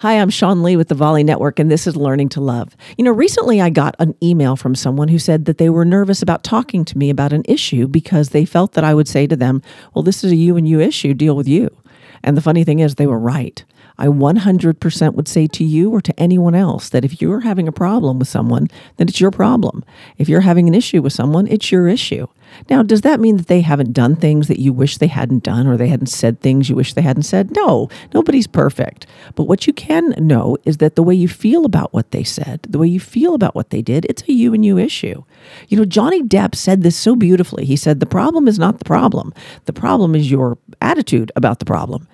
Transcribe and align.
Hi, 0.00 0.14
I'm 0.14 0.30
Sean 0.30 0.62
Lee 0.62 0.78
with 0.78 0.88
the 0.88 0.94
Volley 0.94 1.22
Network, 1.22 1.58
and 1.58 1.70
this 1.70 1.86
is 1.86 1.94
Learning 1.94 2.30
to 2.30 2.40
Love. 2.40 2.74
You 2.96 3.04
know, 3.04 3.10
recently 3.10 3.60
I 3.60 3.68
got 3.68 3.94
an 3.98 4.14
email 4.22 4.56
from 4.56 4.74
someone 4.74 5.08
who 5.08 5.18
said 5.18 5.44
that 5.44 5.58
they 5.58 5.68
were 5.68 5.84
nervous 5.84 6.22
about 6.22 6.42
talking 6.42 6.86
to 6.86 6.96
me 6.96 7.10
about 7.10 7.34
an 7.34 7.42
issue 7.44 7.86
because 7.86 8.30
they 8.30 8.46
felt 8.46 8.72
that 8.72 8.82
I 8.82 8.94
would 8.94 9.08
say 9.08 9.26
to 9.26 9.36
them, 9.36 9.60
Well, 9.92 10.02
this 10.02 10.24
is 10.24 10.32
a 10.32 10.36
you 10.36 10.56
and 10.56 10.66
you 10.66 10.80
issue, 10.80 11.12
deal 11.12 11.36
with 11.36 11.46
you. 11.46 11.68
And 12.22 12.34
the 12.34 12.40
funny 12.40 12.64
thing 12.64 12.78
is, 12.78 12.94
they 12.94 13.06
were 13.06 13.18
right. 13.18 13.62
I 14.00 14.06
100% 14.06 15.14
would 15.14 15.28
say 15.28 15.46
to 15.46 15.62
you 15.62 15.90
or 15.90 16.00
to 16.00 16.18
anyone 16.18 16.54
else 16.54 16.88
that 16.88 17.04
if 17.04 17.20
you're 17.20 17.40
having 17.40 17.68
a 17.68 17.72
problem 17.72 18.18
with 18.18 18.28
someone, 18.28 18.68
then 18.96 19.08
it's 19.08 19.20
your 19.20 19.30
problem. 19.30 19.84
If 20.16 20.26
you're 20.26 20.40
having 20.40 20.66
an 20.68 20.74
issue 20.74 21.02
with 21.02 21.12
someone, 21.12 21.46
it's 21.46 21.70
your 21.70 21.86
issue. 21.86 22.26
Now, 22.70 22.82
does 22.82 23.02
that 23.02 23.20
mean 23.20 23.36
that 23.36 23.46
they 23.46 23.60
haven't 23.60 23.92
done 23.92 24.16
things 24.16 24.48
that 24.48 24.58
you 24.58 24.72
wish 24.72 24.96
they 24.96 25.06
hadn't 25.06 25.42
done 25.42 25.66
or 25.66 25.76
they 25.76 25.88
hadn't 25.88 26.06
said 26.06 26.40
things 26.40 26.68
you 26.68 26.74
wish 26.74 26.94
they 26.94 27.02
hadn't 27.02 27.24
said? 27.24 27.54
No, 27.54 27.90
nobody's 28.14 28.46
perfect. 28.46 29.06
But 29.34 29.44
what 29.44 29.66
you 29.66 29.74
can 29.74 30.14
know 30.18 30.56
is 30.64 30.78
that 30.78 30.96
the 30.96 31.02
way 31.02 31.14
you 31.14 31.28
feel 31.28 31.66
about 31.66 31.92
what 31.92 32.10
they 32.10 32.24
said, 32.24 32.62
the 32.68 32.78
way 32.78 32.88
you 32.88 33.00
feel 33.00 33.34
about 33.34 33.54
what 33.54 33.68
they 33.68 33.82
did, 33.82 34.06
it's 34.06 34.22
a 34.22 34.32
you 34.32 34.54
and 34.54 34.64
you 34.64 34.78
issue. 34.78 35.22
You 35.68 35.76
know, 35.76 35.84
Johnny 35.84 36.22
Depp 36.22 36.54
said 36.54 36.82
this 36.82 36.96
so 36.96 37.14
beautifully. 37.14 37.66
He 37.66 37.76
said, 37.76 38.00
The 38.00 38.06
problem 38.06 38.48
is 38.48 38.58
not 38.58 38.78
the 38.78 38.84
problem, 38.84 39.34
the 39.66 39.74
problem 39.74 40.14
is 40.14 40.30
your 40.30 40.58
attitude 40.80 41.30
about 41.36 41.58
the 41.58 41.66
problem. 41.66 42.08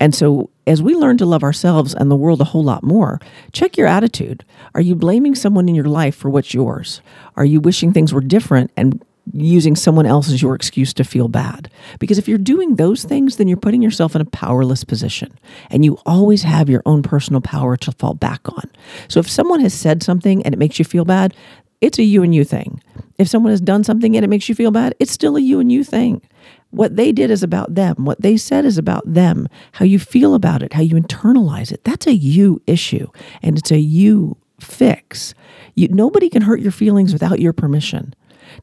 And 0.00 0.14
so, 0.14 0.50
as 0.68 0.82
we 0.82 0.94
learn 0.94 1.16
to 1.18 1.26
love 1.26 1.42
ourselves 1.42 1.94
and 1.94 2.10
the 2.10 2.16
world 2.16 2.40
a 2.40 2.44
whole 2.44 2.62
lot 2.62 2.82
more, 2.82 3.20
check 3.52 3.76
your 3.76 3.86
attitude. 3.86 4.44
Are 4.74 4.80
you 4.80 4.94
blaming 4.94 5.34
someone 5.34 5.68
in 5.68 5.74
your 5.74 5.86
life 5.86 6.14
for 6.14 6.30
what's 6.30 6.54
yours? 6.54 7.00
Are 7.36 7.44
you 7.44 7.60
wishing 7.60 7.92
things 7.92 8.12
were 8.12 8.20
different 8.20 8.70
and 8.76 9.02
using 9.32 9.76
someone 9.76 10.06
else 10.06 10.30
as 10.30 10.40
your 10.40 10.54
excuse 10.54 10.94
to 10.94 11.04
feel 11.04 11.28
bad. 11.28 11.70
Because 11.98 12.18
if 12.18 12.28
you're 12.28 12.38
doing 12.38 12.76
those 12.76 13.04
things, 13.04 13.36
then 13.36 13.48
you're 13.48 13.56
putting 13.56 13.82
yourself 13.82 14.14
in 14.14 14.22
a 14.22 14.26
powerless 14.26 14.84
position. 14.84 15.36
And 15.70 15.84
you 15.84 15.98
always 16.06 16.42
have 16.42 16.70
your 16.70 16.82
own 16.86 17.02
personal 17.02 17.40
power 17.40 17.76
to 17.76 17.92
fall 17.92 18.14
back 18.14 18.40
on. 18.48 18.70
So 19.08 19.20
if 19.20 19.28
someone 19.28 19.60
has 19.60 19.74
said 19.74 20.02
something 20.02 20.42
and 20.44 20.54
it 20.54 20.58
makes 20.58 20.78
you 20.78 20.84
feel 20.84 21.04
bad, 21.04 21.34
it's 21.80 21.98
a 21.98 22.02
you 22.02 22.22
and 22.22 22.34
you 22.34 22.44
thing. 22.44 22.82
If 23.18 23.28
someone 23.28 23.50
has 23.50 23.60
done 23.60 23.84
something 23.84 24.16
and 24.16 24.24
it 24.24 24.28
makes 24.28 24.48
you 24.48 24.54
feel 24.54 24.70
bad, 24.70 24.94
it's 24.98 25.12
still 25.12 25.36
a 25.36 25.40
you 25.40 25.60
and 25.60 25.70
you 25.70 25.84
thing. 25.84 26.22
What 26.70 26.96
they 26.96 27.12
did 27.12 27.30
is 27.30 27.42
about 27.42 27.74
them. 27.74 28.04
What 28.04 28.20
they 28.20 28.36
said 28.36 28.64
is 28.64 28.76
about 28.76 29.02
them. 29.06 29.48
How 29.72 29.84
you 29.84 29.98
feel 29.98 30.34
about 30.34 30.62
it, 30.62 30.74
how 30.74 30.82
you 30.82 30.96
internalize 30.96 31.72
it, 31.72 31.84
that's 31.84 32.06
a 32.06 32.12
you 32.12 32.60
issue. 32.66 33.08
And 33.42 33.56
it's 33.56 33.70
a 33.70 33.78
you 33.78 34.36
fix. 34.60 35.34
You, 35.74 35.88
nobody 35.88 36.28
can 36.28 36.42
hurt 36.42 36.60
your 36.60 36.72
feelings 36.72 37.12
without 37.12 37.40
your 37.40 37.52
permission. 37.52 38.14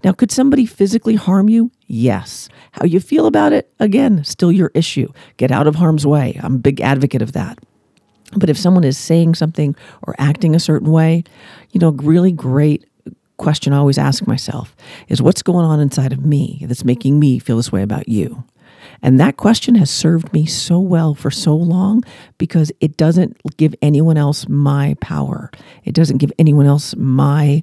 Now, 0.03 0.11
could 0.11 0.31
somebody 0.31 0.65
physically 0.65 1.15
harm 1.15 1.49
you? 1.49 1.71
Yes. 1.87 2.49
How 2.71 2.85
you 2.85 2.99
feel 2.99 3.27
about 3.27 3.53
it, 3.53 3.71
again, 3.79 4.23
still 4.23 4.51
your 4.51 4.71
issue. 4.73 5.11
Get 5.37 5.51
out 5.51 5.67
of 5.67 5.75
harm's 5.75 6.05
way. 6.05 6.39
I'm 6.43 6.55
a 6.55 6.59
big 6.59 6.81
advocate 6.81 7.21
of 7.21 7.31
that. 7.33 7.59
But 8.35 8.49
if 8.49 8.57
someone 8.57 8.83
is 8.83 8.97
saying 8.97 9.35
something 9.35 9.75
or 10.01 10.15
acting 10.17 10.55
a 10.55 10.59
certain 10.59 10.91
way, 10.91 11.23
you 11.71 11.79
know, 11.79 11.91
really 11.91 12.31
great 12.31 12.85
question 13.37 13.73
I 13.73 13.77
always 13.77 13.97
ask 13.97 14.27
myself 14.27 14.75
is 15.07 15.21
what's 15.21 15.43
going 15.43 15.65
on 15.65 15.79
inside 15.79 16.13
of 16.13 16.25
me 16.25 16.65
that's 16.67 16.85
making 16.85 17.19
me 17.19 17.39
feel 17.39 17.57
this 17.57 17.71
way 17.71 17.81
about 17.81 18.07
you? 18.07 18.43
And 19.01 19.19
that 19.19 19.37
question 19.37 19.75
has 19.75 19.89
served 19.89 20.31
me 20.33 20.45
so 20.45 20.79
well 20.79 21.13
for 21.15 21.31
so 21.31 21.55
long 21.55 22.03
because 22.37 22.71
it 22.79 22.97
doesn't 22.97 23.37
give 23.57 23.75
anyone 23.81 24.17
else 24.17 24.47
my 24.47 24.95
power. 25.01 25.51
It 25.83 25.93
doesn't 25.93 26.17
give 26.17 26.31
anyone 26.39 26.65
else 26.65 26.95
my 26.95 27.61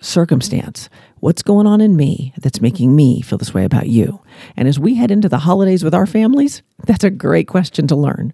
circumstance. 0.00 0.88
What's 1.20 1.42
going 1.42 1.68
on 1.68 1.80
in 1.80 1.96
me 1.96 2.32
that's 2.38 2.60
making 2.60 2.96
me 2.96 3.22
feel 3.22 3.38
this 3.38 3.54
way 3.54 3.64
about 3.64 3.86
you? 3.86 4.20
And 4.56 4.66
as 4.66 4.78
we 4.78 4.96
head 4.96 5.12
into 5.12 5.28
the 5.28 5.38
holidays 5.38 5.84
with 5.84 5.94
our 5.94 6.06
families, 6.06 6.62
that's 6.84 7.04
a 7.04 7.10
great 7.10 7.46
question 7.46 7.86
to 7.86 7.94
learn. 7.94 8.32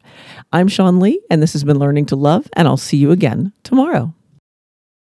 I'm 0.52 0.68
Sean 0.68 0.98
Lee, 0.98 1.20
and 1.30 1.42
this 1.42 1.52
has 1.52 1.64
been 1.64 1.78
Learning 1.78 2.06
to 2.06 2.16
Love, 2.16 2.48
and 2.54 2.66
I'll 2.66 2.78
see 2.78 2.96
you 2.96 3.10
again 3.10 3.52
tomorrow. 3.62 4.14